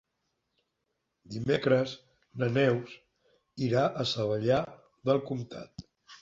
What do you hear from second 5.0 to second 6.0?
del Comtat.